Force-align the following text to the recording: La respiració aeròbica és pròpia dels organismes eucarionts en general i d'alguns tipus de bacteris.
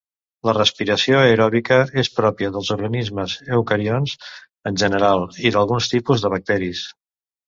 La 0.47 0.53
respiració 0.57 1.17
aeròbica 1.25 1.75
és 2.03 2.07
pròpia 2.15 2.49
dels 2.55 2.71
organismes 2.75 3.35
eucarionts 3.57 4.15
en 4.71 4.79
general 4.85 5.27
i 5.49 5.53
d'alguns 5.57 5.91
tipus 5.93 6.25
de 6.25 6.33
bacteris. 6.37 6.83